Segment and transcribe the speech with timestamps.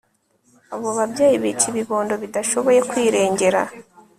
[0.73, 3.61] abo babyeyi bica ibibondo bidashoboye kwirengera